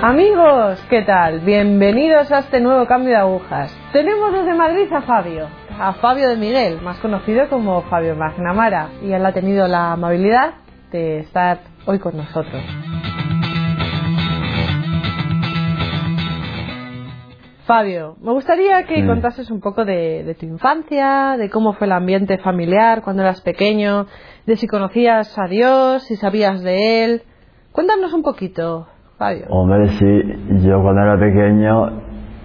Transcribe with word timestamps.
Amigos, 0.00 0.80
¿qué 0.88 1.02
tal? 1.02 1.40
Bienvenidos 1.40 2.30
a 2.30 2.38
este 2.38 2.60
nuevo 2.60 2.86
cambio 2.86 3.10
de 3.10 3.16
agujas. 3.16 3.76
Tenemos 3.92 4.32
desde 4.32 4.54
Madrid 4.54 4.86
a 4.92 5.02
Fabio, 5.02 5.48
a 5.76 5.92
Fabio 5.94 6.28
de 6.28 6.36
Miguel, 6.36 6.80
más 6.82 7.00
conocido 7.00 7.48
como 7.48 7.82
Fabio 7.82 8.14
Magnamara, 8.14 8.90
y 9.02 9.10
él 9.10 9.26
ha 9.26 9.32
tenido 9.32 9.66
la 9.66 9.94
amabilidad 9.94 10.54
de 10.92 11.18
estar 11.18 11.62
hoy 11.84 11.98
con 11.98 12.16
nosotros. 12.16 12.62
Fabio, 17.66 18.16
me 18.20 18.30
gustaría 18.30 18.84
que 18.84 19.04
contases 19.04 19.50
un 19.50 19.60
poco 19.60 19.84
de, 19.84 20.22
de 20.22 20.34
tu 20.36 20.46
infancia, 20.46 21.34
de 21.36 21.50
cómo 21.50 21.72
fue 21.72 21.88
el 21.88 21.92
ambiente 21.92 22.38
familiar 22.38 23.02
cuando 23.02 23.22
eras 23.22 23.40
pequeño, 23.40 24.06
de 24.46 24.56
si 24.56 24.68
conocías 24.68 25.36
a 25.36 25.48
Dios, 25.48 26.04
si 26.04 26.14
sabías 26.14 26.62
de 26.62 27.04
Él. 27.04 27.22
Cuéntanos 27.72 28.12
un 28.12 28.22
poquito, 28.22 28.86
Hombre, 29.48 29.88
sí, 29.98 30.62
yo 30.64 30.80
cuando 30.80 31.02
era 31.02 31.18
pequeño, 31.18 31.88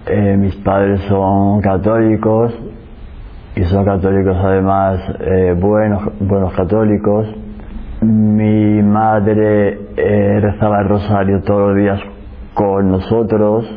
eh, 0.06 0.36
mis 0.36 0.56
padres 0.56 1.02
son 1.02 1.60
católicos 1.60 2.52
y 3.54 3.62
son 3.66 3.84
católicos 3.84 4.36
además 4.42 5.00
eh, 5.20 5.54
buenos, 5.56 6.02
buenos 6.18 6.52
católicos. 6.54 7.28
Mi 8.00 8.82
madre 8.82 9.78
eh, 9.96 10.40
rezaba 10.40 10.80
el 10.80 10.88
rosario 10.88 11.42
todos 11.42 11.68
los 11.68 11.76
días 11.76 12.00
con 12.54 12.90
nosotros. 12.90 13.70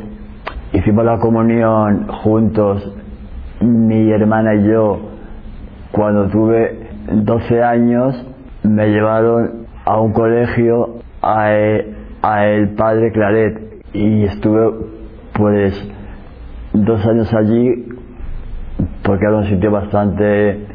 Hicimos 0.74 1.06
la 1.06 1.20
comunión 1.20 2.08
juntos, 2.08 2.96
mi 3.62 4.10
hermana 4.10 4.56
y 4.56 4.64
yo, 4.70 4.98
cuando 5.92 6.30
tuve 6.30 6.90
12 7.12 7.62
años, 7.62 8.26
me 8.64 8.88
llevaron 8.88 9.68
a 9.86 10.00
un 10.00 10.14
colegio 10.14 10.96
a, 11.22 11.52
a 12.22 12.46
el 12.46 12.70
padre 12.76 13.12
Claret 13.12 13.84
y 13.94 14.24
estuve 14.24 14.72
pues 15.34 15.82
dos 16.74 17.06
años 17.06 17.34
allí 17.34 17.86
porque 19.04 19.26
era 19.26 19.38
un 19.38 19.46
sitio 19.46 19.72
bastante 19.72 20.66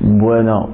bueno 0.00 0.70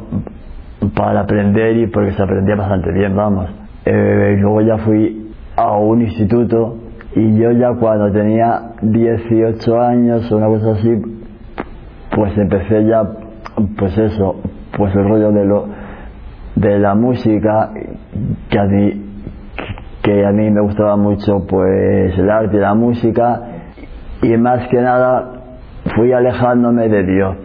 para 0.94 1.20
aprender 1.20 1.76
y 1.76 1.86
porque 1.86 2.12
se 2.12 2.22
aprendía 2.22 2.56
bastante 2.56 2.90
bien, 2.92 3.14
vamos. 3.14 3.50
Eh, 3.84 4.36
luego 4.40 4.60
ya 4.62 4.78
fui 4.78 5.32
a 5.56 5.76
un 5.76 6.02
instituto 6.02 6.78
y 7.14 7.36
yo 7.38 7.52
ya 7.52 7.74
cuando 7.74 8.10
tenía 8.12 8.72
18 8.82 9.80
años 9.80 10.30
o 10.30 10.36
una 10.36 10.46
cosa 10.46 10.72
así, 10.72 10.90
pues 12.14 12.36
empecé 12.38 12.86
ya, 12.86 13.02
pues 13.78 13.96
eso, 13.98 14.36
pues 14.76 14.94
el 14.94 15.08
rollo 15.08 15.32
de 15.32 15.44
lo 15.44 15.66
de 16.56 16.78
la 16.78 16.94
música 16.94 17.70
que 18.50 18.58
a 18.58 18.64
mí 18.64 19.02
que 20.10 20.26
a 20.26 20.32
mí 20.32 20.50
me 20.50 20.60
gustaba 20.60 20.96
mucho 20.96 21.46
pues 21.46 22.18
el 22.18 22.28
arte 22.28 22.56
y 22.56 22.60
la 22.60 22.74
música. 22.74 23.42
Y 24.22 24.36
más 24.36 24.66
que 24.68 24.80
nada 24.80 25.32
fui 25.94 26.12
alejándome 26.12 26.88
de 26.88 27.04
Dios 27.04 27.36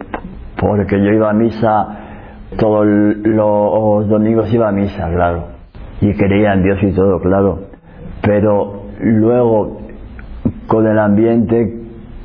porque 0.58 0.98
yo 0.98 1.10
iba 1.12 1.30
a 1.30 1.32
misa 1.32 1.88
todos 2.58 2.86
los 2.86 4.08
domingos 4.08 4.52
iba 4.52 4.68
a 4.68 4.72
misa 4.72 5.08
claro. 5.10 5.44
Y 6.00 6.12
creía 6.14 6.54
en 6.54 6.62
Dios 6.64 6.78
y 6.82 6.92
todo 6.92 7.20
claro. 7.20 7.60
Pero 8.22 8.82
luego 9.00 9.78
con 10.66 10.86
el 10.86 10.98
ambiente 10.98 11.72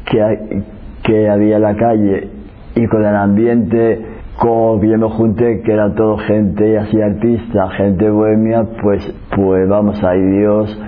que, 0.06 0.64
que 1.03 1.30
había 1.30 1.58
en 1.58 1.62
la 1.62 1.75
calle 1.75 2.30
y 2.75 2.88
con 2.88 3.06
el 3.06 3.16
ambiente 3.16 4.06
con 4.42 4.81
yo 4.81 4.97
me 4.97 5.08
junté, 5.08 5.61
que 5.61 5.72
era 5.72 5.94
todo 5.94 6.17
gente 6.17 6.75
así 6.80 7.00
artista, 7.00 7.70
gente 7.78 8.09
bohemia, 8.09 8.64
pues, 8.81 9.08
pues 9.36 9.70
vamos, 9.70 10.03
ahí 10.03 10.20
Dios 10.20 10.81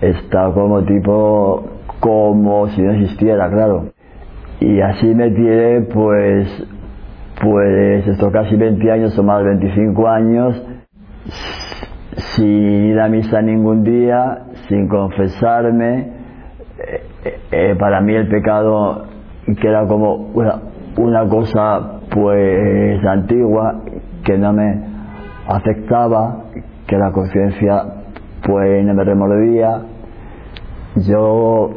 está 0.00 0.52
como 0.52 0.84
tipo, 0.84 1.64
como 1.98 2.68
si 2.68 2.80
no 2.80 2.92
existiera, 2.92 3.50
claro. 3.50 3.86
Y 4.60 4.80
así 4.80 5.12
me 5.12 5.28
tiré, 5.30 5.80
pues, 5.92 6.68
pues 7.42 8.06
esto 8.06 8.30
casi 8.30 8.54
20 8.54 8.92
años 8.92 9.18
o 9.18 9.24
más, 9.24 9.42
25 9.42 10.06
años, 10.06 10.64
sin 12.14 12.90
ir 12.90 13.00
a 13.00 13.08
misa 13.08 13.42
ningún 13.42 13.82
día, 13.82 14.44
sin 14.68 14.86
confesarme. 14.86 16.12
Eh, 16.78 17.38
eh, 17.50 17.76
para 17.76 18.00
mí 18.00 18.14
el 18.14 18.28
pecado, 18.28 19.06
que 19.60 19.66
era 19.66 19.84
como 19.88 20.30
una, 20.32 20.60
una 20.96 21.28
cosa 21.28 21.99
pues 22.10 23.04
antigua, 23.04 23.80
que 24.24 24.36
no 24.38 24.52
me 24.52 24.80
afectaba, 25.46 26.44
que 26.86 26.96
la 26.96 27.12
conciencia 27.12 27.84
pues 28.42 28.84
no 28.84 28.94
me 28.94 29.04
remordía. 29.04 29.82
Yo 30.96 31.70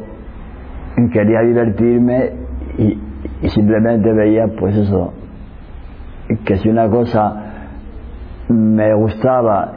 quería 1.12 1.42
divertirme 1.42 2.32
y, 2.78 3.00
y 3.42 3.50
simplemente 3.50 4.12
veía 4.12 4.48
pues 4.48 4.76
eso, 4.76 5.14
que 6.46 6.58
si 6.58 6.70
una 6.70 6.90
cosa 6.90 7.54
me 8.50 8.94
gustaba 8.94 9.74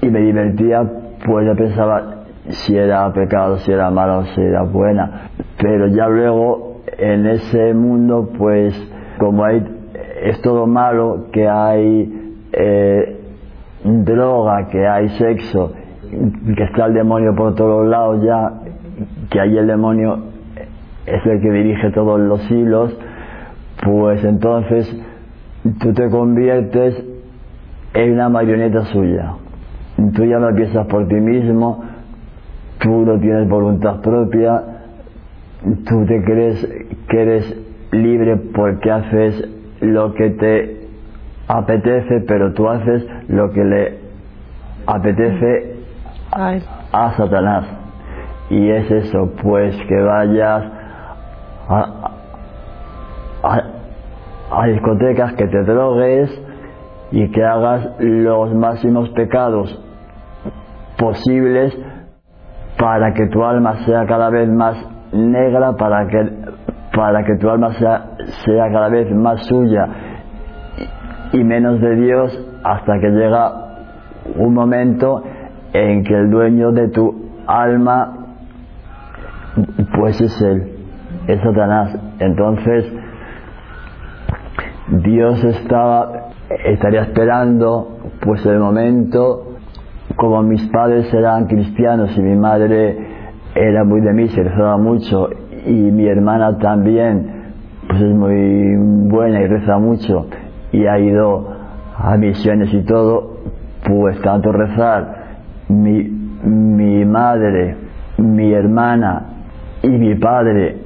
y 0.00 0.08
me 0.08 0.20
divertía, 0.20 0.82
pues 1.24 1.46
yo 1.46 1.56
pensaba 1.56 2.24
si 2.48 2.76
era 2.76 3.10
pecado, 3.12 3.58
si 3.58 3.72
era 3.72 3.90
malo, 3.90 4.24
si 4.34 4.40
era 4.40 4.62
buena. 4.62 5.30
Pero 5.60 5.86
ya 5.88 6.08
luego 6.08 6.82
en 6.98 7.26
ese 7.26 7.72
mundo, 7.74 8.30
pues 8.36 8.74
como 9.18 9.44
hay, 9.44 9.64
es 10.22 10.40
todo 10.42 10.66
malo, 10.66 11.26
que 11.32 11.48
hay 11.48 12.36
eh, 12.52 13.20
droga, 13.84 14.68
que 14.68 14.86
hay 14.86 15.08
sexo, 15.10 15.72
que 16.56 16.64
está 16.64 16.86
el 16.86 16.94
demonio 16.94 17.34
por 17.34 17.54
todos 17.54 17.86
lados 17.86 18.22
ya, 18.24 18.52
que 19.30 19.40
ahí 19.40 19.56
el 19.56 19.66
demonio 19.66 20.18
es 21.06 21.26
el 21.26 21.40
que 21.40 21.50
dirige 21.50 21.90
todos 21.90 22.18
los 22.20 22.50
hilos, 22.50 22.96
pues 23.82 24.24
entonces 24.24 24.94
tú 25.80 25.92
te 25.92 26.08
conviertes 26.08 27.02
en 27.94 28.12
una 28.12 28.28
marioneta 28.28 28.84
suya. 28.86 29.34
Tú 30.14 30.24
ya 30.24 30.38
no 30.38 30.54
piensas 30.54 30.86
por 30.86 31.06
ti 31.08 31.14
mismo, 31.14 31.84
tú 32.80 33.04
no 33.04 33.18
tienes 33.18 33.48
voluntad 33.48 34.00
propia, 34.00 34.62
tú 35.86 36.04
te 36.04 36.22
crees 36.24 36.68
que 37.08 37.22
eres 37.22 37.56
libre 38.02 38.36
porque 38.54 38.90
haces 38.90 39.48
lo 39.80 40.14
que 40.14 40.30
te 40.30 40.88
apetece, 41.48 42.20
pero 42.26 42.52
tú 42.52 42.68
haces 42.68 43.06
lo 43.28 43.50
que 43.52 43.64
le 43.64 43.98
apetece 44.86 45.76
a 46.92 47.12
Satanás. 47.16 47.66
Y 48.50 48.68
es 48.70 48.90
eso, 48.90 49.32
pues 49.42 49.74
que 49.88 50.00
vayas 50.00 50.64
a, 51.68 52.10
a, 53.42 53.62
a 54.50 54.66
discotecas, 54.66 55.32
que 55.34 55.46
te 55.46 55.62
drogues 55.64 56.30
y 57.10 57.30
que 57.30 57.44
hagas 57.44 57.88
los 57.98 58.54
máximos 58.54 59.08
pecados 59.10 59.80
posibles 60.98 61.76
para 62.78 63.14
que 63.14 63.26
tu 63.26 63.44
alma 63.44 63.84
sea 63.84 64.06
cada 64.06 64.30
vez 64.30 64.48
más 64.48 64.76
negra, 65.12 65.72
para 65.76 66.06
que, 66.08 66.28
para 66.94 67.24
que 67.24 67.36
tu 67.36 67.50
alma 67.50 67.72
sea, 67.74 68.10
sea 68.44 68.70
cada 68.70 68.88
vez 68.88 69.10
más 69.10 69.44
suya 69.46 69.88
y, 71.32 71.42
menos 71.42 71.80
de 71.80 71.96
Dios 71.96 72.40
hasta 72.62 73.00
que 73.00 73.10
llega 73.10 73.52
un 74.36 74.54
momento 74.54 75.22
en 75.72 76.04
que 76.04 76.14
el 76.14 76.30
dueño 76.30 76.72
de 76.72 76.88
tu 76.88 77.30
alma 77.46 78.18
pues 79.98 80.20
es 80.20 80.40
él, 80.40 80.72
es 81.26 81.40
Satanás. 81.42 81.96
Entonces 82.20 82.86
Dios 84.88 85.42
estaba, 85.44 86.30
estaría 86.64 87.02
esperando 87.02 87.98
pues 88.20 88.44
el 88.46 88.58
momento, 88.58 89.56
como 90.16 90.42
mis 90.42 90.64
padres 90.68 91.12
eran 91.12 91.46
cristianos 91.46 92.16
y 92.16 92.22
mi 92.22 92.36
madre 92.36 93.14
era 93.54 93.84
muy 93.84 94.00
de 94.00 94.12
mí, 94.12 94.28
se 94.28 94.42
rezaba 94.42 94.76
mucho 94.76 95.28
y 95.66 95.72
mi 95.72 96.06
hermana 96.06 96.58
también 96.58 97.44
pues 97.88 98.00
es 98.00 98.14
muy 98.14 98.76
buena 99.08 99.40
y 99.42 99.46
reza 99.46 99.78
mucho 99.78 100.26
y 100.72 100.86
ha 100.86 100.98
ido 100.98 101.48
a 101.96 102.16
misiones 102.16 102.72
y 102.74 102.82
todo, 102.82 103.38
pues 103.86 104.20
tanto 104.22 104.50
rezar 104.50 105.36
mi, 105.68 106.02
mi 106.02 107.04
madre, 107.04 107.76
mi 108.18 108.52
hermana 108.52 109.22
y 109.82 109.88
mi 109.88 110.14
padre, 110.16 110.76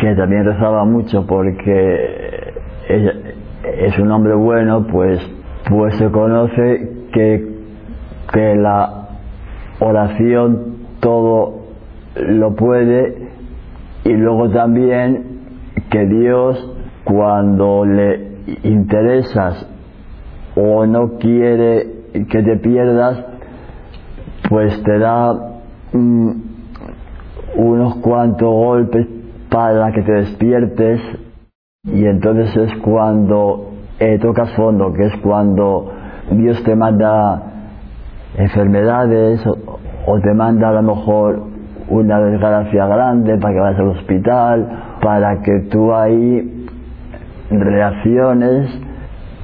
que 0.00 0.14
también 0.14 0.44
rezaba 0.44 0.84
mucho 0.84 1.26
porque 1.26 2.54
es, 2.88 3.98
un 3.98 4.10
hombre 4.12 4.34
bueno, 4.34 4.86
pues, 4.86 5.20
pues 5.68 5.96
se 5.96 6.10
conoce 6.10 7.08
que, 7.12 7.48
que 8.32 8.54
la 8.54 9.08
oración 9.80 10.76
todo 11.00 11.64
lo 12.16 12.54
puede 12.54 13.27
y 14.04 14.12
luego 14.12 14.50
también 14.50 15.40
que 15.90 16.06
Dios 16.06 16.74
cuando 17.04 17.84
le 17.84 18.28
interesas 18.62 19.66
o 20.54 20.86
no 20.86 21.18
quiere 21.18 21.98
que 22.12 22.42
te 22.42 22.56
pierdas, 22.56 23.24
pues 24.48 24.82
te 24.82 24.98
da 24.98 25.34
mm, 25.92 26.30
unos 27.56 27.96
cuantos 27.96 28.50
golpes 28.50 29.06
para 29.50 29.92
que 29.92 30.02
te 30.02 30.12
despiertes. 30.12 31.00
Y 31.84 32.04
entonces 32.04 32.56
es 32.56 32.76
cuando 32.78 33.70
eh, 33.98 34.18
tocas 34.20 34.50
fondo, 34.54 34.92
que 34.92 35.06
es 35.06 35.16
cuando 35.22 35.90
Dios 36.30 36.62
te 36.64 36.74
manda 36.76 37.42
enfermedades 38.36 39.44
o, 39.46 40.20
te 40.20 40.34
manda 40.34 40.70
a 40.70 40.72
lo 40.72 40.82
mejor 40.82 41.42
una 41.88 42.20
desgracia 42.20 42.86
grande 42.86 43.38
para 43.38 43.54
que 43.54 43.60
vayas 43.60 43.80
al 43.80 43.88
hospital, 43.88 44.68
para 45.00 45.42
que 45.42 45.60
tú 45.70 45.94
ahí 45.94 46.66
reacciones, 47.50 48.80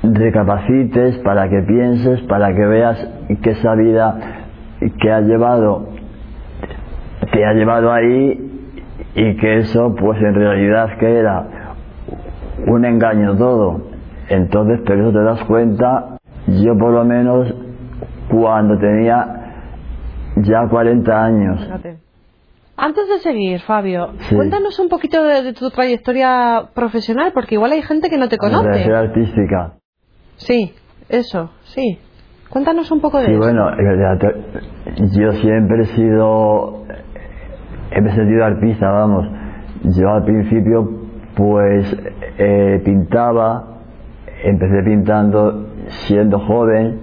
recapacites, 0.03 1.19
para 1.19 1.49
que 1.49 1.63
pienses, 1.63 2.21
para 2.23 2.55
que 2.55 2.67
veas 2.67 3.09
que 3.43 3.51
esa 3.51 3.75
vida 3.75 4.17
que 5.01 5.11
has 5.11 5.25
llevado 5.25 5.89
te 7.33 7.45
ha 7.45 7.53
llevado 7.53 7.93
ahí 7.93 8.73
y 9.15 9.37
que 9.37 9.59
eso 9.59 9.95
pues 9.95 10.21
en 10.21 10.35
realidad 10.35 10.99
que 10.99 11.19
era 11.19 11.47
un 12.67 12.85
engaño 12.85 13.37
todo. 13.37 13.95
Entonces, 14.29 14.81
pero 14.87 15.09
eso 15.09 15.19
te 15.19 15.25
das 15.25 15.45
cuenta, 15.45 16.19
yo 16.47 16.77
por 16.77 16.93
lo 16.93 17.05
menos 17.05 17.55
cuando 18.29 18.79
tenía 18.79 19.45
ya 20.37 20.67
40 20.69 21.25
años. 21.25 21.71
Antes 22.77 23.09
de 23.09 23.19
seguir, 23.21 23.61
Fabio, 23.61 24.11
cuéntanos 24.35 24.81
un 24.81 24.89
poquito 24.89 25.23
de, 25.23 25.53
tu 25.53 25.71
trayectoria 25.71 26.71
profesional, 26.75 27.31
porque 27.33 27.55
igual 27.55 27.71
hay 27.73 27.83
gente 27.83 28.11
que 28.11 28.19
no 28.19 28.29
te 28.29 28.37
conoce. 28.37 28.65
Trayectoria 28.65 28.99
artística. 28.99 29.73
Sí, 30.37 30.75
eso, 31.09 31.53
sí. 31.63 31.99
Cuéntanos 32.49 32.91
un 32.91 33.01
poco 33.01 33.19
de 33.19 33.27
sí, 33.27 33.33
eso. 33.33 33.41
bueno, 33.41 33.71
yo 35.13 35.33
siempre 35.35 35.83
he 35.83 35.87
sido, 35.87 36.85
he 37.93 38.11
sentido 38.11 38.45
artista, 38.45 38.91
vamos. 38.91 39.29
Yo 39.97 40.09
al 40.09 40.25
principio, 40.25 40.89
pues, 41.37 41.97
eh, 42.39 42.83
pintaba, 42.85 43.79
empecé 44.43 44.83
pintando 44.83 45.69
siendo 46.07 46.41
joven, 46.41 47.01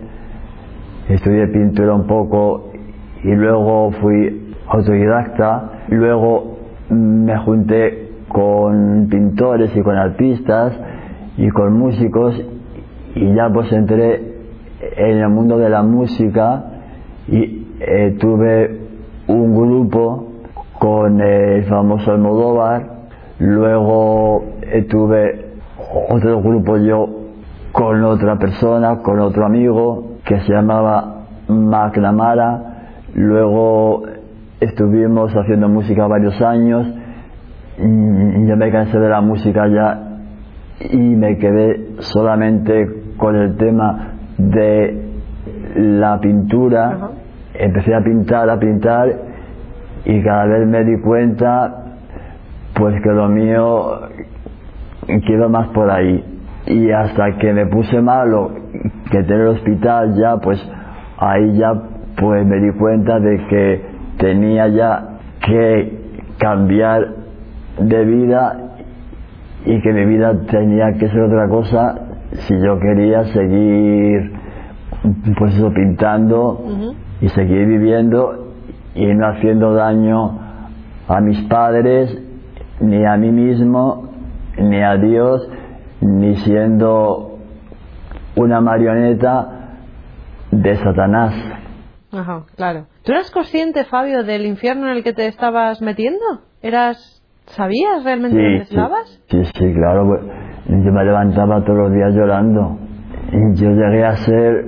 estudié 1.08 1.48
pintura 1.48 1.94
un 1.94 2.08
poco 2.08 2.72
y 3.24 3.32
luego 3.36 3.92
fui 3.92 4.41
autodidacta, 4.72 5.72
luego 5.90 6.58
me 6.90 7.38
junté 7.40 8.10
con 8.30 9.08
pintores 9.10 9.76
y 9.76 9.82
con 9.82 9.98
artistas 9.98 10.74
y 11.38 11.50
con 11.50 11.78
músicos 11.78 12.42
y 13.16 13.34
ya 13.34 13.50
pues 13.50 13.72
entré 13.72 14.32
en 14.98 15.18
el 15.18 15.30
mundo 15.30 15.58
de 15.58 15.70
la 15.70 15.84
música 15.84 16.64
y 17.28 17.68
eh, 17.80 18.16
tuve 18.20 18.80
un 19.28 19.56
grupo 19.56 20.28
con 20.80 21.22
el 21.22 21.66
famoso 21.66 22.12
Almodóvar, 22.12 22.88
luego 23.40 24.44
eh, 24.62 24.84
tuve 24.90 25.52
otro 26.10 26.42
grupo 26.42 26.78
yo 26.78 27.08
con 27.72 28.04
otra 28.04 28.38
persona, 28.38 29.00
con 29.00 29.20
otro 29.20 29.46
amigo 29.46 30.18
que 30.26 30.40
se 30.42 30.54
llamaba 30.54 31.26
McNamara, 31.48 32.88
luego 33.14 34.04
estuvimos 34.62 35.36
haciendo 35.36 35.68
música 35.68 36.08
varios 36.08 36.40
años, 36.42 36.88
ya 37.78 38.56
me 38.56 38.72
cansé 38.72 39.00
de 39.00 39.10
la 39.10 39.22
música 39.22 39.68
ya 39.68 40.20
y 40.92 40.98
me 40.98 41.38
quedé 41.38 41.96
solamente 42.00 42.88
con 43.18 43.36
el 43.36 43.58
tema 43.58 44.14
de 44.38 45.02
la 45.76 46.20
pintura, 46.20 47.10
empecé 47.56 47.96
a 47.96 48.02
pintar, 48.02 48.50
a 48.50 48.60
pintar 48.60 49.10
y 50.06 50.22
cada 50.22 50.46
vez 50.46 50.68
me 50.68 50.84
di 50.84 51.02
cuenta 51.02 51.86
pues 52.76 53.02
que 53.02 53.10
lo 53.10 53.28
mío 53.30 54.10
quedó 55.28 55.50
más 55.50 55.70
por 55.70 55.90
ahí. 55.90 56.24
Y 56.68 56.92
hasta 56.92 57.38
que 57.38 57.52
me 57.54 57.66
puse 57.66 58.00
malo 58.02 58.52
que 59.10 59.24
tener 59.24 59.42
el 59.42 59.48
hospital 59.48 60.16
ya 60.16 60.38
pues 60.38 60.60
ahí 61.18 61.58
ya 61.58 61.74
pues 62.16 62.46
me 62.46 62.60
di 62.60 62.72
cuenta 62.74 63.20
de 63.20 63.38
que 63.48 63.91
tenía 64.22 64.68
ya 64.68 65.18
que 65.44 66.00
cambiar 66.38 67.08
de 67.80 68.06
vida 68.06 68.76
y 69.66 69.82
que 69.82 69.94
mi 69.94 70.06
vida 70.06 70.34
tenía 70.50 70.94
que 70.94 71.10
ser 71.10 71.22
otra 71.22 71.50
cosa 71.50 71.96
si 72.32 72.54
yo 72.62 72.80
quería 72.80 73.24
seguir 73.26 74.32
pues 75.38 75.56
eso 75.56 75.74
pintando 75.74 76.64
y 77.20 77.30
seguir 77.30 77.68
viviendo 77.68 78.54
y 78.94 79.08
no 79.08 79.28
haciendo 79.28 79.74
daño 79.74 80.40
a 81.08 81.20
mis 81.20 81.42
padres 81.48 82.16
ni 82.80 83.04
a 83.04 83.18
mí 83.18 83.32
mismo 83.32 84.10
ni 84.60 84.82
a 84.82 84.98
Dios 84.98 85.50
ni 86.02 86.36
siendo 86.38 87.40
una 88.36 88.62
marioneta 88.62 89.48
de 90.52 90.76
Satanás. 90.78 91.34
Ajá, 92.12 92.44
claro. 92.56 92.88
¿Tú 93.04 93.12
eras 93.12 93.32
consciente, 93.32 93.86
Fabio, 93.86 94.24
del 94.24 94.46
infierno 94.46 94.88
en 94.88 94.98
el 94.98 95.04
que 95.04 95.14
te 95.14 95.28
estabas 95.28 95.82
metiendo? 95.82 96.26
¿Eras 96.62 97.22
¿Sabías 97.48 98.04
realmente 98.04 98.38
dónde 98.38 98.64
estabas? 98.64 99.20
Sí, 99.30 99.44
sí, 99.44 99.74
claro. 99.74 100.08
Pues, 100.08 100.22
yo 100.86 100.92
me 100.92 101.04
levantaba 101.04 101.64
todos 101.64 101.80
los 101.80 101.94
días 101.94 102.14
llorando. 102.14 102.78
Y 103.32 103.56
yo 103.56 103.72
llegué 103.72 104.06
a 104.06 104.16
ser 104.18 104.66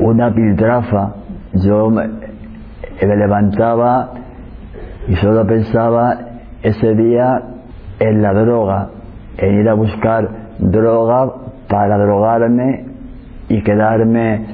una 0.00 0.34
piltrafa. 0.34 1.14
Yo 1.52 1.90
me, 1.90 2.08
me 2.08 3.16
levantaba 3.16 4.14
y 5.06 5.14
solo 5.16 5.46
pensaba 5.46 6.18
ese 6.62 6.94
día 6.94 7.40
en 8.00 8.22
la 8.22 8.32
droga, 8.32 8.90
en 9.36 9.60
ir 9.60 9.68
a 9.68 9.74
buscar 9.74 10.28
droga 10.58 11.32
para 11.68 11.98
drogarme 11.98 12.86
y 13.48 13.62
quedarme 13.62 14.46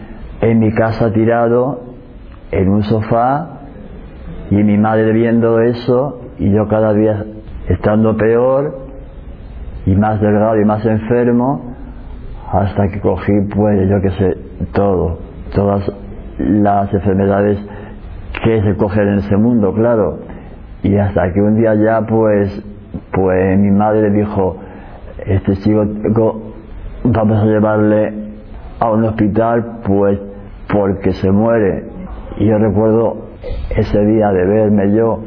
en 0.42 0.58
mi 0.58 0.72
casa 0.72 1.12
tirado 1.12 1.89
en 2.50 2.68
un 2.68 2.82
sofá 2.82 3.60
y 4.50 4.56
mi 4.56 4.76
madre 4.78 5.12
viendo 5.12 5.60
eso 5.60 6.20
y 6.38 6.50
yo 6.50 6.66
cada 6.68 6.92
día 6.92 7.24
estando 7.68 8.16
peor 8.16 8.78
y 9.86 9.94
más 9.94 10.20
delgado 10.20 10.60
y 10.60 10.64
más 10.64 10.84
enfermo 10.84 11.74
hasta 12.52 12.88
que 12.88 13.00
cogí 13.00 13.32
pues 13.54 13.88
yo 13.88 14.00
que 14.00 14.10
sé 14.10 14.38
todo 14.72 15.18
todas 15.54 15.90
las 16.38 16.92
enfermedades 16.92 17.58
que 18.44 18.62
se 18.62 18.76
cogen 18.76 19.08
en 19.08 19.18
ese 19.18 19.36
mundo 19.36 19.72
claro. 19.74 20.18
Y 20.82 20.96
hasta 20.96 21.32
que 21.32 21.40
un 21.40 21.56
día 21.56 21.74
ya 21.74 22.02
pues 22.06 22.62
pues 23.12 23.58
mi 23.58 23.70
madre 23.70 24.10
dijo 24.10 24.56
este 25.26 25.56
chico 25.56 26.54
vamos 27.04 27.38
a 27.38 27.44
llevarle 27.44 28.14
a 28.80 28.90
un 28.90 29.04
hospital 29.04 29.80
pues 29.84 30.18
porque 30.72 31.12
se 31.12 31.30
muere 31.30 31.89
y 32.38 32.46
yo 32.46 32.58
recuerdo 32.58 33.28
ese 33.70 34.04
día 34.04 34.30
de 34.32 34.46
verme 34.46 34.94
yo 34.94 35.20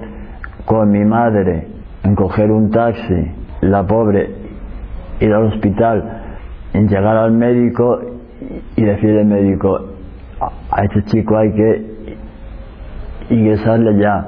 con 0.66 0.92
mi 0.92 1.04
madre 1.04 1.68
en 2.04 2.16
coger 2.16 2.52
un 2.52 2.70
taxi, 2.70 3.32
la 3.62 3.86
pobre, 3.86 4.30
ir 5.20 5.34
al 5.34 5.44
hospital, 5.46 6.22
en 6.74 6.88
llegar 6.88 7.16
al 7.16 7.32
médico 7.32 8.00
y 8.76 8.82
decirle 8.84 9.22
al 9.22 9.28
médico, 9.28 9.80
a 10.40 10.84
este 10.84 11.04
chico 11.06 11.38
hay 11.38 11.54
que 11.54 11.94
ingresarle 13.30 13.98
ya. 14.00 14.28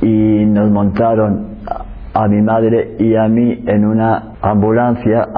Y 0.00 0.44
nos 0.46 0.70
montaron 0.70 1.56
a 2.14 2.28
mi 2.28 2.40
madre 2.42 2.96
y 2.98 3.14
a 3.16 3.28
mí 3.28 3.64
en 3.66 3.84
una 3.84 4.34
ambulancia 4.42 5.28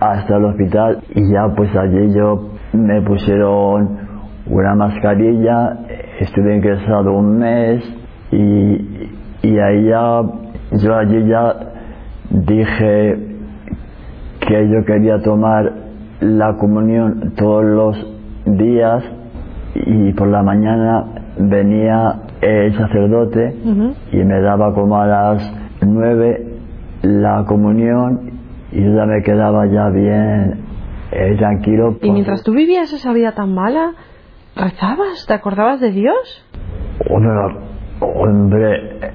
hasta 0.00 0.36
el 0.36 0.44
hospital 0.44 0.98
y 1.14 1.32
ya 1.32 1.48
pues 1.56 1.74
allí 1.76 2.14
yo 2.14 2.50
me 2.72 3.00
pusieron 3.02 4.05
una 4.48 4.74
mascarilla, 4.74 5.78
estuve 6.20 6.56
ingresado 6.56 7.12
un 7.12 7.38
mes 7.38 7.84
y, 8.30 9.08
y 9.42 9.58
ahí 9.58 9.86
ya, 9.88 10.22
yo 10.72 10.94
allí 10.94 11.26
ya 11.26 11.54
dije 12.30 13.18
que 14.40 14.68
yo 14.68 14.84
quería 14.84 15.20
tomar 15.22 15.72
la 16.20 16.56
comunión 16.56 17.32
todos 17.36 17.64
los 17.64 18.16
días 18.46 19.04
y 19.74 20.12
por 20.12 20.28
la 20.28 20.42
mañana 20.42 21.04
venía 21.38 22.22
el 22.40 22.74
sacerdote 22.74 23.56
y 24.12 24.16
me 24.16 24.40
daba 24.40 24.72
como 24.74 24.96
a 24.96 25.06
las 25.06 25.52
nueve 25.80 26.46
la 27.02 27.44
comunión 27.46 28.30
y 28.72 28.82
yo 28.82 28.94
ya 28.94 29.06
me 29.06 29.22
quedaba 29.22 29.66
ya 29.66 29.88
bien 29.90 30.60
eh, 31.12 31.36
tranquilo. 31.38 31.96
¿Y 32.02 32.10
mientras 32.10 32.42
tú 32.42 32.52
vivías 32.52 32.92
esa 32.92 33.12
vida 33.12 33.32
tan 33.32 33.54
mala, 33.54 33.92
rezabas? 34.56 35.26
¿Te 35.26 35.34
acordabas 35.34 35.80
de 35.80 35.90
Dios? 35.90 36.44
hombre, 38.00 39.12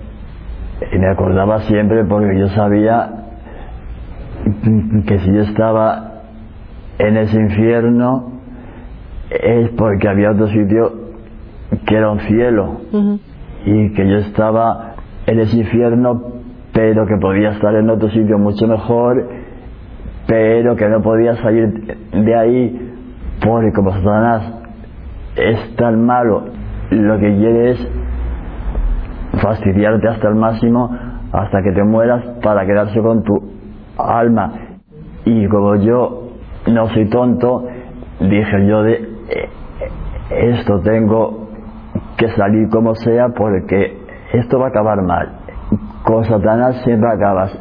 y 0.92 0.98
me 0.98 1.08
acordaba 1.10 1.62
siempre 1.62 2.04
porque 2.06 2.38
yo 2.40 2.48
sabía 2.50 3.10
que 5.08 5.20
si 5.20 5.34
yo 5.34 5.42
estaba 5.42 6.24
en 6.98 7.18
ese 7.18 7.40
infierno 7.40 8.32
es 9.30 9.70
porque 9.72 10.08
había 10.08 10.32
otro 10.32 10.48
sitio 10.48 10.92
que 11.86 11.96
era 11.96 12.12
un 12.12 12.20
cielo 12.22 12.82
y 13.66 13.94
que 13.94 14.08
yo 14.08 14.18
estaba 14.18 14.96
en 15.28 15.40
ese 15.40 15.58
infierno, 15.58 16.22
pero 16.74 17.06
que 17.06 17.18
podía 17.18 17.52
estar 17.52 17.76
en 17.76 17.90
otro 17.90 18.10
sitio 18.10 18.38
mucho 18.38 18.68
mejor, 18.68 19.30
pero 20.28 20.76
que 20.76 20.90
no 20.90 21.02
podía 21.02 21.36
salir 21.38 21.98
de 22.12 22.36
ahí, 22.36 22.94
porque 23.42 23.72
como 23.72 23.92
Satanás 23.94 24.61
es 25.36 25.76
tan 25.76 26.06
malo, 26.06 26.44
lo 26.90 27.20
que 27.20 27.36
quiere 27.36 27.72
es 27.72 27.88
fastidiarte 29.42 30.08
hasta 30.08 30.28
el 30.28 30.36
máximo, 30.36 30.90
hasta 31.32 31.62
que 31.64 31.72
te 31.72 31.84
mueras, 31.84 32.24
para 32.44 32.66
quedarse 32.66 33.02
con 33.02 33.24
tu 33.24 33.42
alma. 33.98 34.52
Y 35.26 35.48
como 35.48 35.76
yo 35.76 36.30
no 36.68 36.90
soy 36.90 37.10
tonto, 37.10 37.66
dije 38.20 38.68
yo 38.68 38.84
de 38.84 38.94
eh, 38.94 39.50
esto 40.32 40.82
tengo 40.82 41.50
que 42.18 42.30
salir 42.30 42.70
como 42.70 42.96
sea 42.96 43.30
porque 43.30 43.98
esto 44.34 44.60
va 44.60 44.68
a 44.68 44.70
acabar 44.70 45.02
mal. 45.02 45.30
Con 46.04 46.26
Satanás 46.26 46.82
siempre 46.84 47.10
acabas 47.10 47.58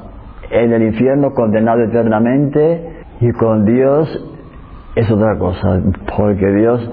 en 0.50 0.72
el 0.72 0.82
infierno 0.82 1.32
condenado 1.34 1.82
eternamente 1.82 3.04
y 3.20 3.32
con 3.32 3.64
Dios 3.64 4.26
es 4.96 5.10
otra 5.10 5.38
cosa, 5.38 5.80
porque 6.16 6.46
Dios 6.46 6.90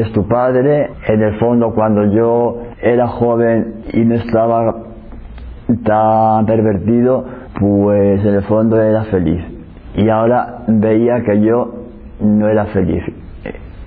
es 0.00 0.12
tu 0.12 0.26
Padre. 0.28 0.90
En 1.08 1.22
el 1.22 1.38
fondo 1.38 1.74
cuando 1.74 2.04
yo 2.06 2.62
era 2.82 3.08
joven 3.08 3.82
y 3.92 4.04
no 4.04 4.14
estaba 4.14 4.74
tan 5.84 6.46
pervertido, 6.46 7.24
pues 7.58 8.24
en 8.24 8.34
el 8.34 8.42
fondo 8.42 8.80
era 8.80 9.04
feliz. 9.04 9.42
Y 9.94 10.08
ahora 10.08 10.64
veía 10.68 11.22
que 11.22 11.40
yo 11.40 11.74
no 12.20 12.48
era 12.48 12.66
feliz, 12.66 13.02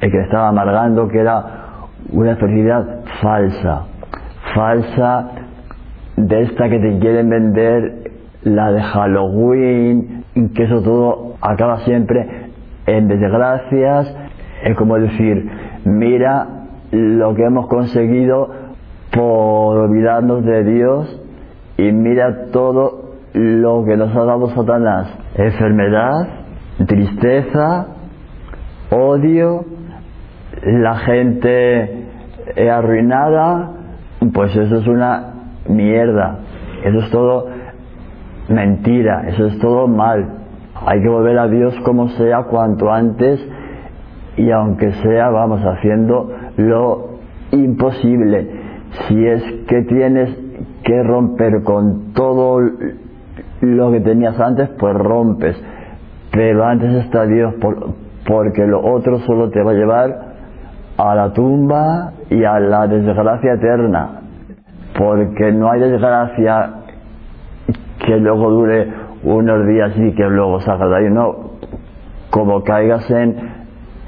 el 0.01 0.11
que 0.11 0.21
estaba 0.21 0.49
amargando 0.49 1.07
que 1.07 1.19
era 1.19 1.43
una 2.11 2.35
felicidad 2.37 3.01
falsa, 3.21 3.85
falsa 4.55 5.27
de 6.15 6.41
esta 6.41 6.69
que 6.69 6.79
te 6.79 6.99
quieren 6.99 7.29
vender, 7.29 8.11
la 8.43 8.71
de 8.71 8.81
Halloween, 8.81 10.23
que 10.55 10.63
eso 10.63 10.81
todo 10.81 11.35
acaba 11.41 11.79
siempre 11.79 12.49
en 12.87 13.07
desgracias, 13.07 14.15
es 14.63 14.75
como 14.75 14.97
decir, 14.97 15.49
mira 15.85 16.47
lo 16.91 17.35
que 17.35 17.43
hemos 17.43 17.67
conseguido 17.67 18.49
por 19.11 19.77
olvidarnos 19.77 20.43
de 20.45 20.63
Dios 20.63 21.21
y 21.77 21.91
mira 21.91 22.47
todo 22.51 23.09
lo 23.33 23.85
que 23.85 23.95
nos 23.95 24.15
ha 24.15 24.23
dado 24.23 24.49
Satanás, 24.49 25.07
enfermedad, 25.35 26.27
tristeza, 26.87 27.87
odio, 28.91 29.65
la 30.63 30.95
gente 30.97 32.07
arruinada, 32.71 33.71
pues 34.33 34.55
eso 34.55 34.77
es 34.77 34.87
una 34.87 35.33
mierda, 35.67 36.39
eso 36.83 36.99
es 36.99 37.11
todo 37.11 37.47
mentira, 38.49 39.27
eso 39.27 39.45
es 39.45 39.59
todo 39.59 39.87
mal. 39.87 40.37
Hay 40.85 41.01
que 41.01 41.09
volver 41.09 41.37
a 41.37 41.47
Dios 41.47 41.75
como 41.83 42.09
sea 42.09 42.43
cuanto 42.43 42.91
antes 42.91 43.39
y 44.39 44.51
aunque 44.51 44.93
sea 45.03 45.29
vamos 45.29 45.61
haciendo 45.61 46.31
lo 46.55 47.09
imposible. 47.51 48.49
Si 49.07 49.25
es 49.25 49.43
que 49.67 49.81
tienes 49.81 50.29
que 50.83 51.03
romper 51.03 51.61
con 51.63 52.13
todo 52.13 52.61
lo 53.61 53.91
que 53.91 53.99
tenías 53.99 54.39
antes, 54.39 54.69
pues 54.79 54.95
rompes. 54.95 55.61
Pero 56.31 56.63
antes 56.63 57.05
está 57.05 57.25
Dios, 57.25 57.53
porque 58.25 58.65
lo 58.65 58.81
otro 58.81 59.19
solo 59.19 59.49
te 59.49 59.61
va 59.61 59.71
a 59.71 59.73
llevar 59.73 60.19
a 60.97 61.15
la 61.15 61.33
tumba 61.33 62.13
y 62.29 62.41
a 62.45 62.61
la 62.61 62.87
desgracia 62.87 63.55
eterna. 63.55 64.21
Porque 64.97 65.51
no 65.51 65.69
hay 65.69 65.81
desgracia 65.81 66.75
que 68.05 68.17
luego 68.17 68.49
dure 68.51 68.87
unos 69.23 69.67
días 69.67 69.91
y 69.97 70.15
que 70.15 70.23
luego 70.23 70.61
salga 70.61 70.87
de 70.87 70.95
ahí. 70.95 71.09
No, 71.11 71.35
como 72.29 72.63
caigas 72.63 73.09
en 73.11 73.58